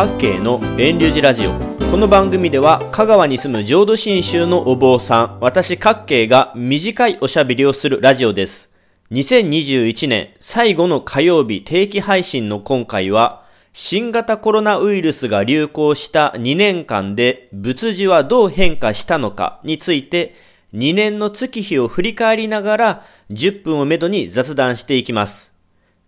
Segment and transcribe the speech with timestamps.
[0.00, 1.52] 各系の遠流寺ラジオ
[1.90, 8.72] この番組では香川に住む浄土真宗のお坊さん私各系が短いおしゃべりをするラジオです
[9.10, 13.44] 2021年最後の火曜日定期配信の今回は
[13.74, 20.34] 新型コロナウイルスが流行した2年間で仏事はどう変化したのかについて
[20.72, 25.54] 2年の月日を振り返りながら10分をめどに雑談していきます。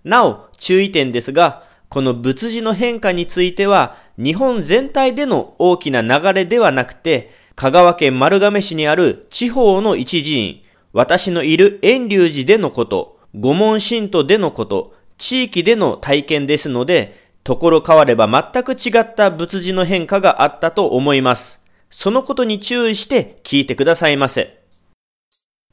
[0.03, 10.63] なお、注意点ですが、この仏事の変化については、日本全体での大きな流れではなくて、香川県丸亀市にある地方の一寺院、
[10.95, 21.63] 私のいる遠隆寺でのこと、御門神徒でのこと、地域での体験ですので、ところ変われば全く違った仏事の変化があったと思います。
[21.91, 24.63] そのことに注意して聞いてくださいませ。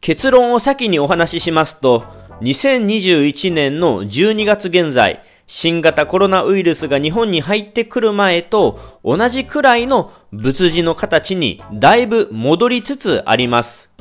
[0.01, 2.03] 結論を先にお話ししますと、
[2.41, 13.91] 2021年の12月現在、新型コロナウイルスが日本に入ってくる前と同じくらいの仏事の形にだいぶ戻りつつあります。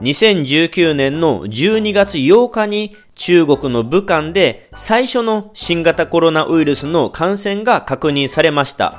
[0.00, 8.92] 2019年の12月8日に中国の武漢で最初の新型コロナウイルスの感染が確認されました。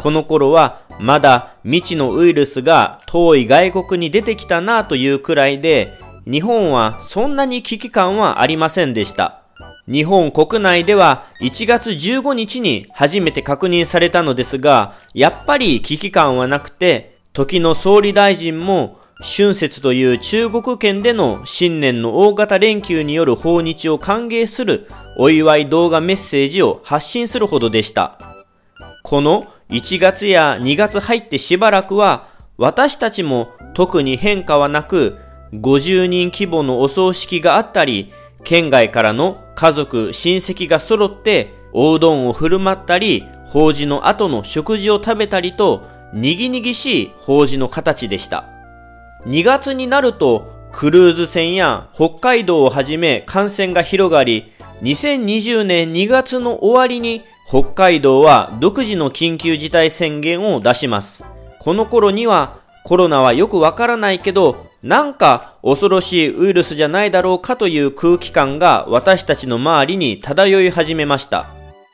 [0.00, 9.39] この頃はまだ未知のウイルスが遠い外国に出てきたなというくらいで日本はそんなに危機感はありませんでした。
[9.90, 24.86] 日本国内では1月15日に初めて確認されたのですが、やっぱり危機感はなくて、時の総理大臣も春節という中国圏での新年の大型連休による訪日を歓迎する
[25.18, 28.16] お祝い動画メッセージを発信するほどでした。
[29.02, 35.18] この1月や2月入ってしばらくは私たちも特に変化はなく
[35.52, 38.12] 50人規模のお葬式があったり
[38.44, 48.44] 県外からの家族、親戚が揃っておうどんを振る舞ったり、法事の後の食事を食べたりと、にぎにぎしい法事の形でした。
[49.26, 54.52] 2月になると、クルーズ船や北海道をはじめ感染が広がり、
[54.82, 61.24] 2020年2月の終わりに北海道は独自の緊急事態宣言を出します。
[61.58, 71.46] この頃にはコロナはよくわからないけどなんか恐ろしいウイルスじゃないだろうかという空気感が私たちの周りに漂い始めました。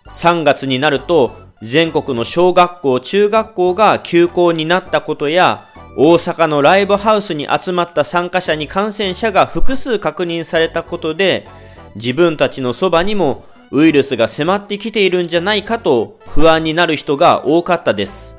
[0.06, 5.64] 3月になると全国の小学校、中学校が休校になったことや
[5.98, 11.48] 大阪のライブハウスに集まった参加者に感染者が複数確認されたことで
[11.96, 18.35] 自分たちのそばにもウイルスが迫ってきているんじゃないかと不安になる人が多かったです。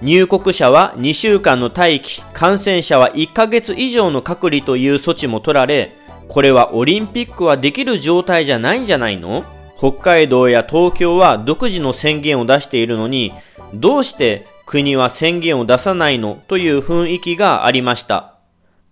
[0.00, 5.90] 入国者は2週間の待機、感染者は1ヶ月以上の隔離という措置も取られ、
[6.28, 9.44] これはオリンピックはできる状態じゃないんじゃないの？
[9.76, 13.32] 北海道や東京は独自の宣言を出しているのに、
[13.74, 18.34] どうして国は宣言を出さないのという雰囲気がありました。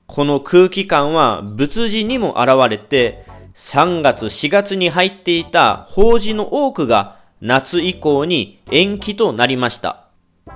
[0.06, 3.24] この空気感は仏事にも現れて、
[3.54, 10.05] 3月4月に入っていた法事の多くが夏以降に延期となりました。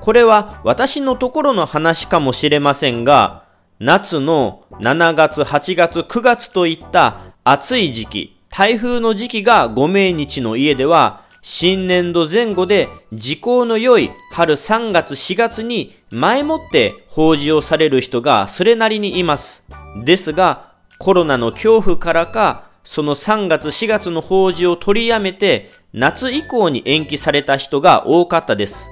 [0.00, 3.44] これは私のところの話かもしれませんが、
[3.78, 19.66] 夏の7月、8月、9月といった暑い時期、台風の時期がご命日の家では、新年度前後で時効の良い春3月4月に前もって法事をされる人がそれなりにいます。
[20.04, 28.90] ですが、コロナの恐怖からか、その3月4月の法事を取りやめて、夏以降に延期された人が多かったです。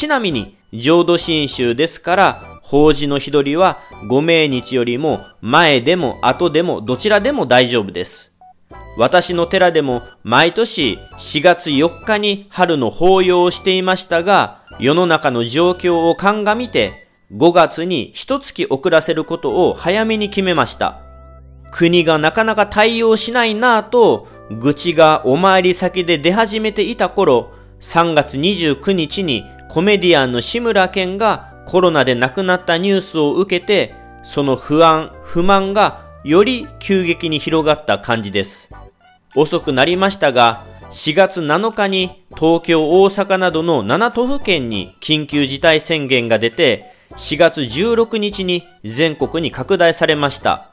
[0.00, 3.76] ちなみに、浄土真宗ですから、法事の日取りは
[4.08, 8.34] ご命日よりも前でも後でもどちらでも大丈夫です。
[8.96, 17.06] 私の寺でも毎年4月4日に春の法要をしていましたが、世の中の状況を鑑みて
[17.36, 21.02] 5月に一月遅らせることを早めに決めました。
[21.70, 33.94] 国がなかなか対応しないなぁと、愚痴がお参り先で出始めていた頃、3月29日にコメディアンの志村けんがコロナで亡くなったニュースを受けて、
[34.24, 38.72] その不安、不満がより急激に広がった感じです。
[39.36, 50.72] 遅くなりましたが、4月7日に東京、大阪などの7都府県に緊急事態宣言が出て、4月16日に全国に拡大されました。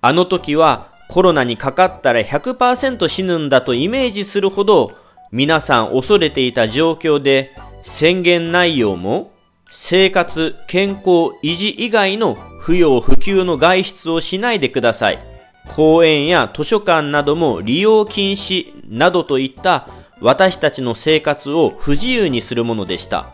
[0.00, 4.92] あの時はコロナにかかったら100%死ぬんだとイメージするほど
[5.32, 7.50] 皆さん恐れていた状況で
[7.86, 9.30] 宣言内容も
[9.70, 15.18] 生活、健康、維持以外の不要不急の外出をしないでください。
[15.68, 19.88] 公園や図書館なども利用禁止などといった
[20.20, 23.28] 私たちの生活を不自由にするものでした。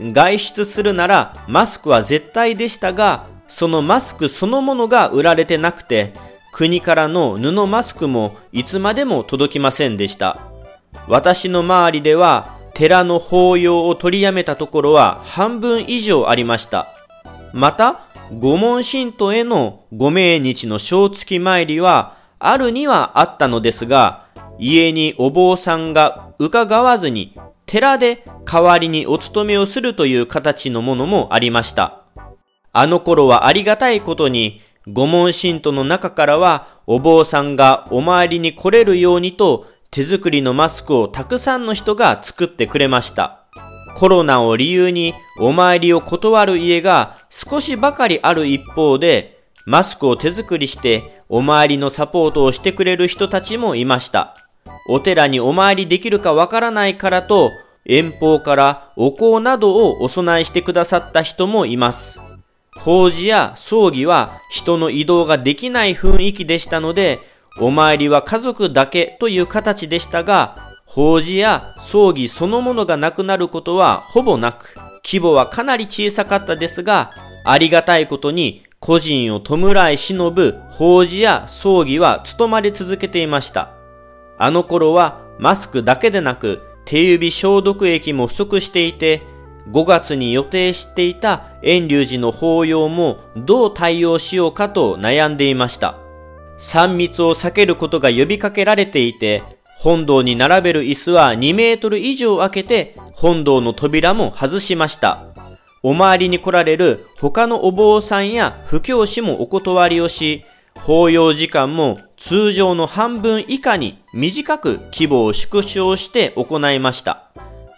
[0.00, 6.12] 外出するならマスクは絶対でしたが、そのマスクそのものが売られてなくて、
[6.50, 10.40] 国からの布マスクもいつまでも届きませんでした。
[11.06, 16.88] 私の周りでは、寺の法要を取りやめたところは半分以上ありました。
[17.52, 18.00] また、
[18.40, 24.26] 御門神徒へのご命日の正月参りは、あるにはあったのですが、
[24.58, 27.32] 家にお坊さんが伺わずに、
[27.66, 32.02] 寺で代わりにお勤めをするという形のものもありました。
[32.72, 34.60] あの頃はありがたいことに、
[34.92, 43.44] 御門信徒の中からは、お坊さんがお参りに来れるようにと、手作りのマスクをたくさんの人が作ってくれました。
[43.94, 54.34] コロナを理由にお参りを断る家が少しばかりある一方で、マスクを手作りしてお参りのサポートをしてくれる人たちもいました。
[54.88, 57.52] お寺にお参りできるかわからないからと、
[57.84, 62.20] 遠方からお香などをお供えしてくださった人もいます。
[62.78, 67.20] 法事や葬儀は人の移動ができない雰囲気でしたので、
[67.60, 74.74] お参りは家族だけという形でしたが、法事や葬儀そのものがなくなることはほぼなく、
[75.04, 77.12] 規模はかなり小さかったですが、
[77.44, 83.70] ありがたいことに個人を弔い忍ぶ法事や葬儀は務まり続けていました。
[84.38, 89.22] あの頃はマスクだけでなく手指消毒液も不足していて、
[89.70, 96.03] 5月に予定していた遠隆寺の法要もどう対応しようかと悩んでいました。
[96.58, 99.42] 3密を避けることが呼びかけられていて、
[99.76, 105.26] 本堂に並べる椅子は2メートル以上開けて、本堂の扉も外しました。
[105.82, 110.44] お参りに来られる他のお坊さんや布教師もお断りをし、
[110.76, 117.30] 法要時間も通常の半分以下に短く規模を縮小して行いました。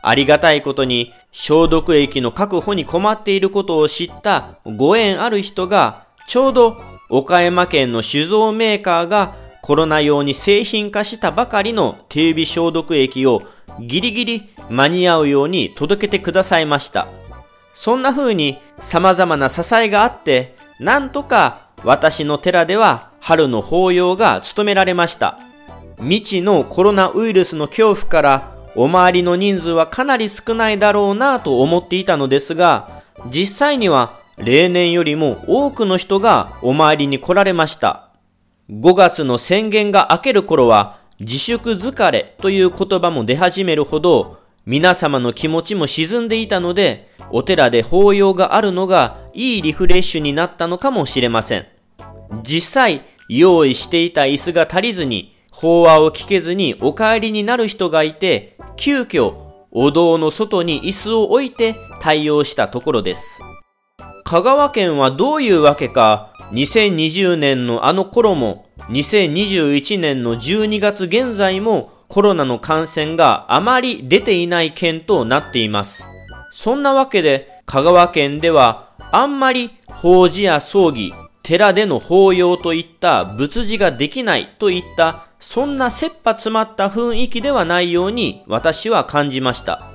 [0.02, 6.76] ありがたいことに消毒液の確保に困っていることを知ったご縁ある人がちょうど
[7.08, 13.42] 岡山県の酒造メーカーがコロナ用に製品化したばかりの手指消毒液を
[13.80, 17.06] ギリギリ間に合うように届けてくださいました。
[17.74, 25.38] そんな風に様々な支えがあって、なんとか私の寺では春の法要が務められました。
[25.98, 38.10] 未知のコロナウイルスの恐怖からお周りの人数はかなり少ないだろうなと思っていたのですが、実際には例年よりも多くの人がお参りに来られました。
[38.70, 51.66] 5月の宣言が明ける頃は自粛疲れという言葉も出始めるほど皆様の気持ちも沈んでいたのでお寺で法要があるのがいいリフレッシュになったのかもしれません。
[52.42, 59.34] 実際用意していた椅子が足りずに法話を聞けずにお帰りになる人がいて急遽
[59.70, 63.40] お堂の外に椅子を置いて対応したところです。
[64.26, 76.08] 香川県はどういうわけか、2020年のあの頃も、2021年の12月現在もコロナの感染があまり出ていない県となっています。
[76.50, 81.14] そんなわけで、香川県ではあんまり法事や葬儀、
[81.44, 89.88] 寺での法要といった仏事ができないといったそんな切羽詰まった雰囲気ではないように私は感じました。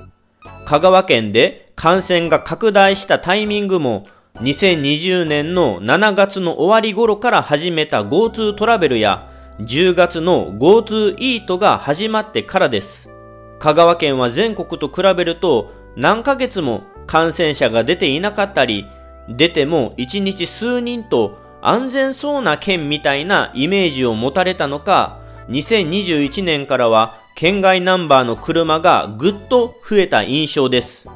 [0.64, 4.04] 香川県で感染が拡大したタイミングも
[4.36, 13.14] 2020年の7月の終わり頃から始めた GoTo トラベルや10月の GoTo イートが始まってからです。
[13.60, 18.86] 香川県は全国と比べると何ヶ月も感染者が出ていなかったり、
[19.28, 25.20] 出ても1日数人と安全そうな県みたいなイメージを持たれたのか、
[25.50, 31.08] 2021年からは県外ナンバーの車がぐっと増えた印象です。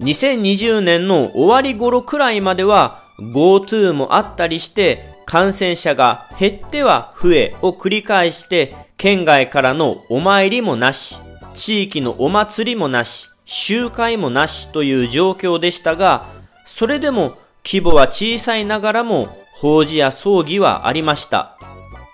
[0.00, 11.18] 2020年の終わり頃くらいまでは GoTo もあったりして感染者が減っては増えを繰り返して県外からのお参りもなし、
[11.54, 16.26] 地域のお祭りもなし、集会もなしという状況でしたが、
[16.64, 21.58] それでも規模は小さいながらも法事や葬儀はありました。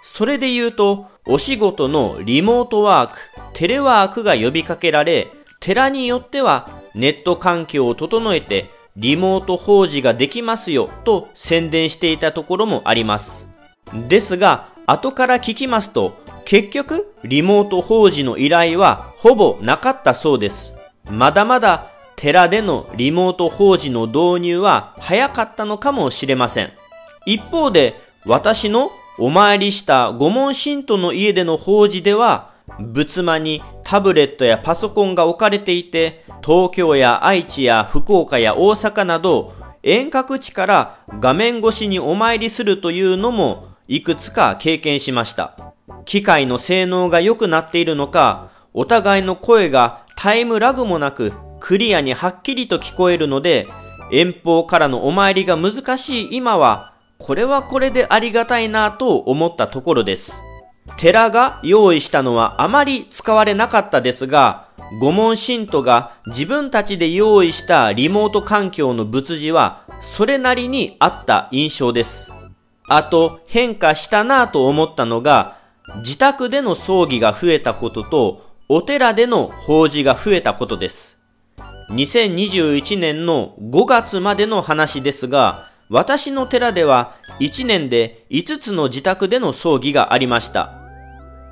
[0.02, 3.18] それで言うと、お仕事のリモートワーク、
[3.54, 5.28] テレワークが呼びかけられ、
[5.60, 13.48] 寺によってはネット環境を整えてリモート法事ができますよと宣伝していたところもあります。
[14.08, 20.76] ですが、後から聞きますと、結局、リモート法事の依頼はほぼなかったそうです。
[21.10, 26.72] まだまだ寺でのリモート法事の導入は早かったのかもしれません。
[27.26, 27.94] 一方で、
[28.26, 45.56] 私のお参りした御門信徒の家での法事では、仏間にタブレットやパソコンが置かれていて、東京や愛知や福岡や大阪など、遠隔地から画面越しにお参りするというのもいくつか経験しました。
[46.04, 53.66] 機械の性能が良くなっているのか、お互いの声がタイムラグもなくクリアにはっきりと聞こえるので、
[54.10, 60.42] 遠方からのお参りが難しい今は、これはこれでありがたいなと思ったところです。
[60.96, 64.68] 寺が用意したのはあまり使われなかったですが、
[65.00, 72.32] 御門信徒が自分たちで用意したリモート環境の仏事はそれなりにあった印象です。
[72.86, 75.56] あと変化したなぁと思ったのが
[75.98, 81.20] 自宅での葬儀が増えたこととお寺での法事が増えたことです。
[81.90, 90.83] 2021年の5月までの話ですが、私の寺では1年で5つの自宅での葬儀がありました。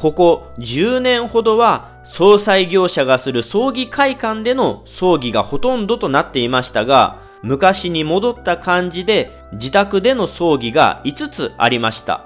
[0.03, 12.25] ここ10年ほどは総裁業者がする葬儀会館での葬儀がほとんどとなっていましたが、昔に戻った感じで自宅での葬儀が5つありました。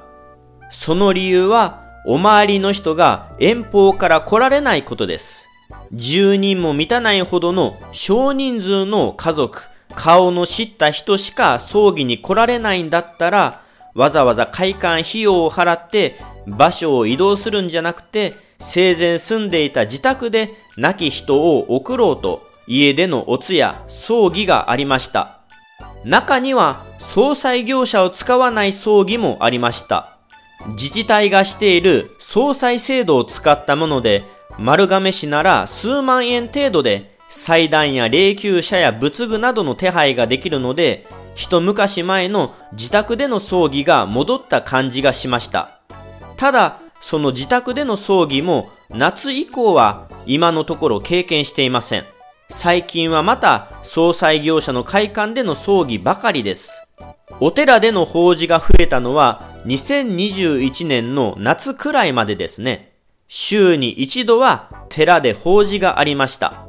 [0.71, 5.51] その理由は、お周りの人が遠方から来られないことです。
[5.93, 9.61] 10人も満たないほどの少人数の家族、
[9.95, 13.61] 顔の知った人しか葬儀に来られないんだったら、
[13.95, 25.41] わざわざ会館費用を払って場所を移動するんじゃなくて、生前住んでいた自宅で亡き人を送ろうと家でのお通夜、葬儀がありました。
[26.05, 30.17] 中には総裁業者を使わない葬儀もありました。
[30.71, 34.25] 自治体がしている総裁制度を使ったもので、
[34.59, 45.76] 丸亀市なら数万円程度で祭壇や霊柩車や仏具などの手配ができるので、一昔前の自宅での葬儀が戻った感じがしました。
[46.37, 52.07] ただ、その自宅での葬儀も夏以降は今のところ経験していません。
[52.49, 56.87] 最近はまた総裁業者の会館での葬儀ばかりです。
[57.41, 62.93] お寺での法事が増えたのは2021年の夏くらいまでですね。
[63.29, 66.67] 週に一度は寺で法事がありました。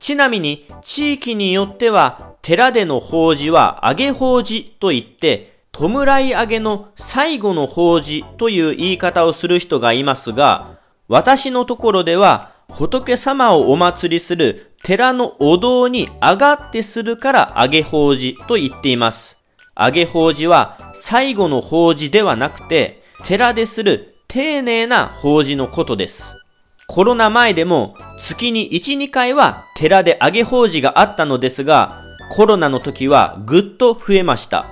[0.00, 10.78] ちなみに地域によっては寺での法事は揚げ法事といって弔い上げの最後の法事という言い方をする人がいますが、
[11.08, 19.42] 私のところでは仏様をお祭りする寺のお堂に上がってするから揚げ法事と言っています。
[19.76, 26.40] 揚げ法事は最後の法事ではなくて、寺でする丁寧な法事のことです。
[26.86, 32.00] コロナ前でも月に1、2回は寺で揚げ法事があったのですが、
[32.30, 34.66] コロナの時はぐっと増えました。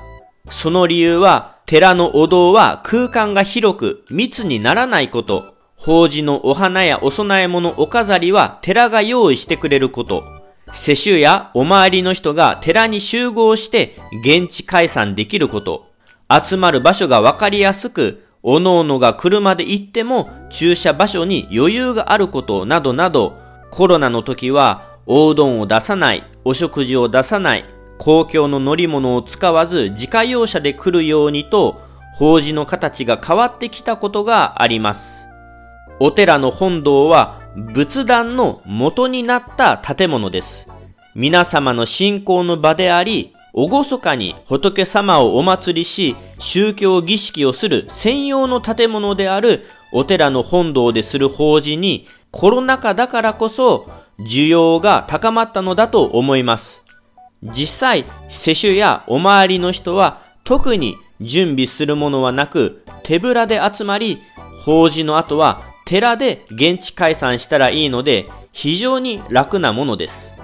[0.48, 10.22] その理由は、寺のお堂は空間が広く密にならないこと、法事のお花やお供え物お飾りは寺が用意してくれること、
[10.72, 15.86] 世襲やお周りの人が寺に集合して現地解散できること、
[16.30, 23.38] 集まる場所がわかりやすく、おのおのが車で行っても駐車場所に余裕があることなどなど、
[23.70, 27.64] コロナの時はおうどんを出さない、お食事を出さない、
[28.02, 31.80] 公共の乗り物を使わず自家用車で来るようにと、
[32.16, 35.28] 法事の形が変わってきたことがあります。
[36.00, 40.68] お寺の本堂は仏壇の元になった建物です。
[41.14, 53.86] 皆様の信仰の場であり、厳かに仏様をお祭りし、宗教儀式をする専用の建物であるお寺の本堂でする法事にコロナ禍だからこそ
[54.18, 56.91] 需要が高まったのだと思います。
[57.42, 64.18] 実際、世襲やお周りの人は特に準備するものはなく手ぶらで集まり、
[64.64, 70.34] 法事の後は寺で現地解散したらいいので、非常に楽なものです。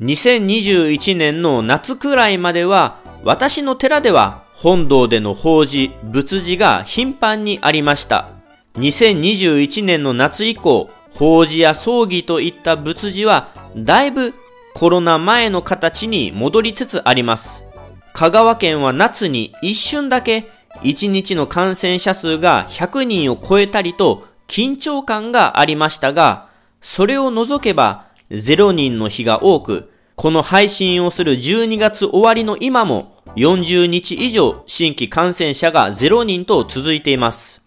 [0.00, 8.28] 2021年の夏くらいまでは、私の寺では本堂での法事、仏事が頻繁にありました。
[8.76, 14.34] 2021年の夏以降、法事や葬儀といった仏事は、だいぶ
[14.80, 17.66] コロナ前の形に戻りつつあります。
[18.14, 26.48] 香川県は夏に一瞬だけ1日の感染者数が100人を超えたりと緊張感がありましたが、
[26.80, 37.60] それを除けば0人の日が多く、この配信をする12月終わりの今も40日以上新規感染者が0人と続いています。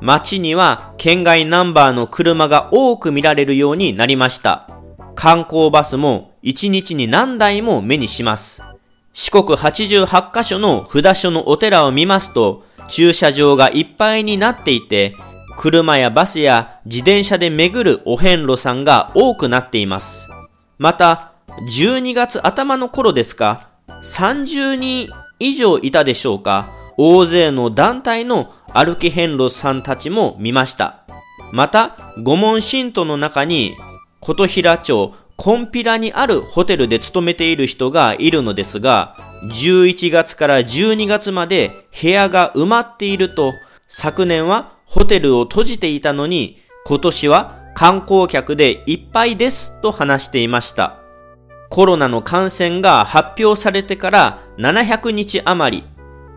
[0.00, 4.81] 街には県外ナンバーの車が多く見られるようになりました。
[5.14, 8.62] 観光バスも1日に何台も目にします。
[9.12, 15.14] 四国88カ所の札所のお寺を見ますと、駐車場がいっぱいになっていて、
[15.56, 20.28] 車やバスや自転車で巡るお遍路さんが多くなっています。
[20.78, 21.32] また、
[21.68, 23.68] 12月頭の頃ですか、
[24.02, 31.04] 30人以上いたでしょうか、大勢の団体の歩き遍路さんたちも見ました。
[31.52, 33.76] また、御門信徒の中に、
[34.22, 43.52] 琴平町コンピラにあるホテルで勤めている人がいるのですが、11月から12月まで部屋が埋まっていると、
[43.88, 50.98] 昨年はホテルを閉じていたのに、今年は観光客でいっぱいですと話していました。
[51.68, 55.84] コロナの感染が発表されてから700日余り、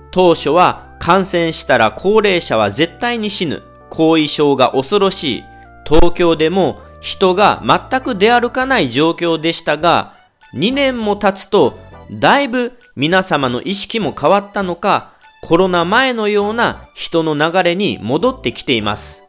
[0.10, 3.62] 当初は感染したら高齢者は絶対に死ぬ、
[3.92, 5.44] 後遺症が恐ろしい、
[5.86, 10.13] 東京でも人が全く出歩かない状況でしたが、
[10.53, 11.77] 2年も経つと、
[12.11, 15.11] だいぶ皆様の意識も変わったのか、
[15.41, 19.23] コロナ前のような人の流れに戻ってきています。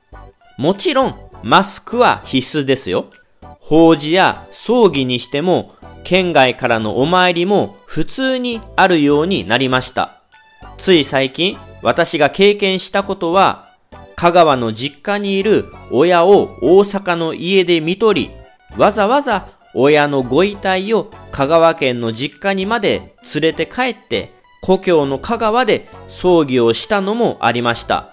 [0.57, 3.07] もちろん、マスクは必須ですよ。
[3.61, 10.23] 法事や葬儀にしても、県外からのお参りも普通にあるようになりました。
[10.79, 13.66] つい最近、私が経験したことは、
[14.17, 18.31] 香川の実家にいる親を大阪の家で見取り、
[18.79, 24.33] わざわざ親のご遺体を香川県の実家にまで連れて帰って、
[24.63, 28.09] 故郷の香川で葬儀をしたのもありました。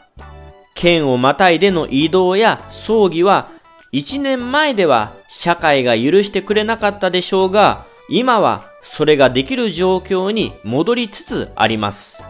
[0.75, 3.50] 県をまたいでの移動や葬儀は
[3.93, 12.24] 1年前では社会が許してくれなかったでしょうが、今はそれができる状況に戻りつつあります。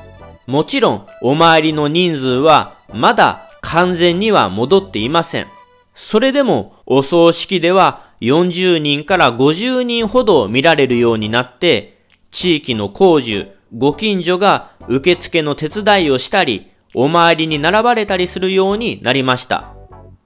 [0.45, 5.48] もちろんお参りの人数はまだ完全には戻っていません。
[5.96, 11.98] それでもお葬式では40人から50人ほど見られるようになって、
[12.29, 19.74] 地域の工事、ご近所が受付の手伝いをしたり、お参りに並ばれたりするようになりました。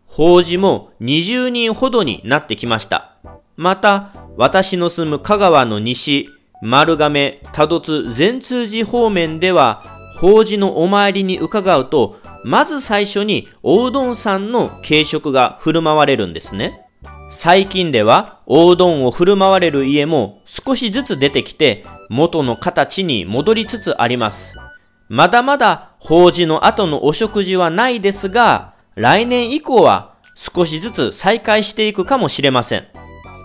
[0.05, 3.17] 法事も20人ほどになってきました。
[3.55, 6.29] また、私の住む香川の西、
[6.61, 9.83] 丸亀、多度津、善通寺方面では、
[10.19, 16.87] 法事のお参りに伺うと、まず最初におうどんさんの軽食が振る舞われるんですね。
[17.29, 24.55] 最近ではおうどんを振る舞われる家も少しずつ出てきて元の形に戻りつつあります。
[25.09, 32.87] まだまだ法事の後のお食事はないですが、来年以降は少しずつ再開していくかもしれません。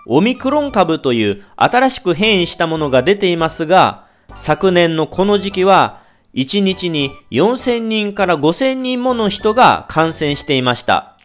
[0.07, 6.02] オミクロン株という新しく変異したものが出ていますが、昨年のこの時期は
[6.35, 11.17] 1日に4000人から5000人もの人が感染していました。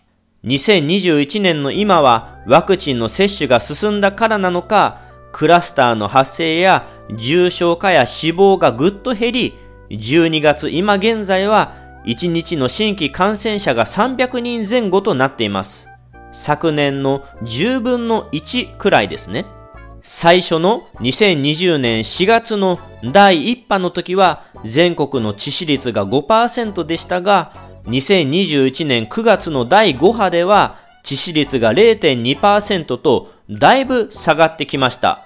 [0.43, 4.99] 2021年の今はワクチンの接種が進んだからなのか、
[5.31, 9.53] クラスターの発生や重症化や死亡がぐっと減り、
[9.89, 11.73] 12月今現在は
[12.05, 15.89] 1日の新規感染者が300人前後となっています。
[16.33, 19.45] 昨年の10分の1くらいですね。
[20.01, 22.79] 最初の2020年4月の
[23.11, 27.53] 第1波の時は全国の致死率が5%でしたが、
[27.85, 35.21] 2021年9月の第5波では致死率が0.2%とだいぶ下がってきました。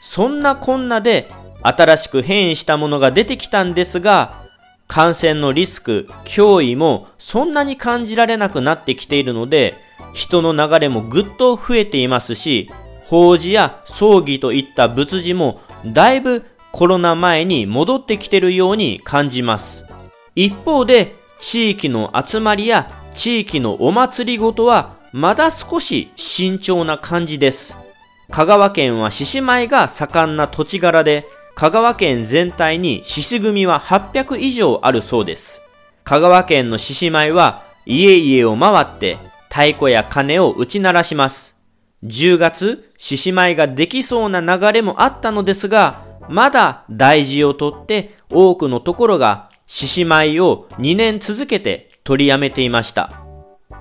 [0.00, 1.28] そんなこんなで
[1.62, 4.42] 新しく変異したものが出てきたんですが、
[4.88, 9.74] 感染のリスク、脅威もそんなに感じられなくなってきているので、
[10.12, 12.68] 人の流れもぐっと増えていますし、
[13.04, 19.86] 法事や葬儀といった仏事もだいぶコロナ前に戻ってきてるように感じます。
[20.34, 27.78] 一方で地域の集まりや地域のお祭りごとはまだ少し慎重な感じです。
[28.30, 35.60] 香川県は獅子舞が盛んな土地柄で、香川県全体に獅子組は800以上あるそうです。
[36.04, 39.18] 香川県の獅子舞は家々を回って
[39.50, 41.60] 太鼓や鐘を打ち鳴らします。
[42.04, 53.12] 10月、獅子舞ができそうな流れもあったのですが、まだ大事をとって多くのところが獅子舞を2年続けて取りやめていました。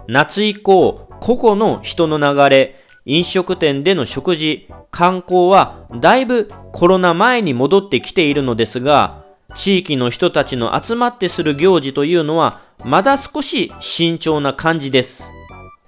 [0.07, 9.23] 夏以降、個々の人の流れ、飲食店での食事、観光はだいぶコロナ前に戻ってきているのですが、
[9.55, 15.31] 地域の人たちの集まってする行事というのはまだ少し慎重な感じです。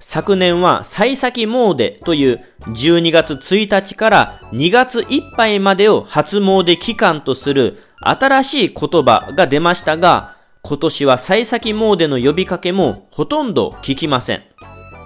[0.05, 14.43] 昨年は幸先詣という12月1日から2月いっぱいまでを初詣期間とする新しい言葉が出ましたが、今年は幸先詣の呼びかけもほとんど聞きません。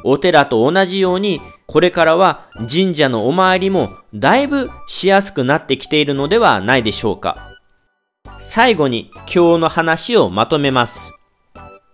[0.03, 7.37] お寺と同じように、これからは神社のお参りもだいぶしやすくなってきているのではないでしょうか。
[8.39, 11.16] 最後に今日の話をまとめます。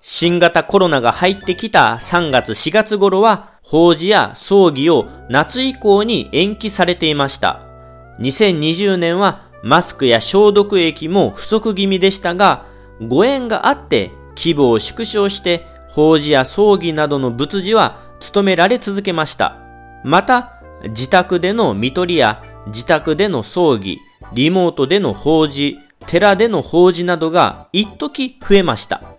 [0.06, 7.62] 新型コロナが入ってきた3月4月頃は、法事や葬儀を夏以降に延期されていました。
[8.20, 12.66] 2020年はマスクや消毒液も不足気味でしたが、
[13.08, 19.58] ご縁があって規模を縮小して法事や葬儀などの仏事は務められ続けました。
[20.04, 24.00] また、自宅での見取りや自宅での葬儀、
[24.34, 29.13] リモートでの法事、寺での法事などが一時増えました。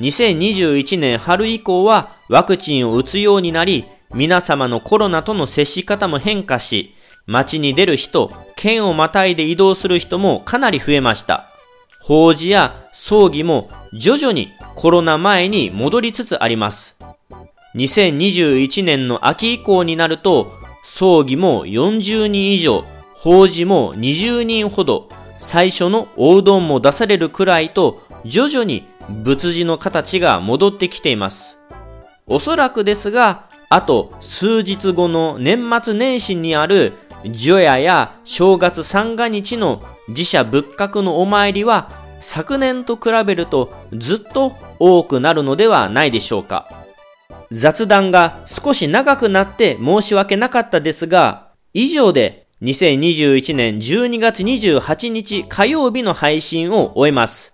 [0.00, 6.94] 2021年春以降はワクチンを打つようになり、皆様のコロナとの接し方も変化し、
[7.26, 11.46] 街に出る人、県をまたいで移動する人もかなり増えました。
[12.00, 16.96] 法事や葬儀も徐々にコロナ前に戻りつつあります。
[17.76, 20.50] 2021年の秋以降になると、
[20.84, 31.58] 葬儀も40人以上、法事も20人ほど、最初のおうどんも出されるくらいと、徐々に仏事の形が戻ってきています。
[32.26, 36.92] おそらくですが、あと数日後の年末年始にある
[37.24, 46.68] 除夜や正月三が日の自社仏閣のお参りは昨年と比べるとずっと多くなるのではないでしょうか。
[47.50, 57.51] 雑談が少し長くなって申し訳なかったですが、以上で2021年12月28日火曜日の配信を終えます。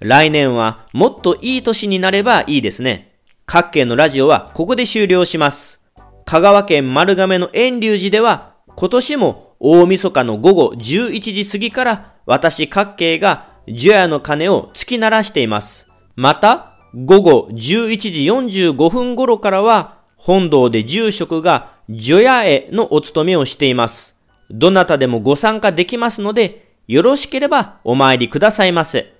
[0.00, 3.16] 来年はもっといい年になればいいですね。
[3.46, 5.84] 各県のラジオはここで終了します。
[6.24, 15.88] 香川県丸亀の遠隆寺では今年も大晦日の午後11時過ぎから私各系が除夜の鐘を突き鳴らしています。
[16.14, 24.16] また、午後11時45分頃からは、本堂で住職が除夜へのお務めをしています。
[24.50, 29.17] どなたでもご参加できますので、よろしければお参りくださいませ。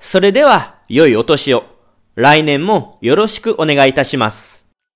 [0.00, 1.64] それでは、良いお年を。
[2.14, 4.69] 来年もよろしくお願いいたします。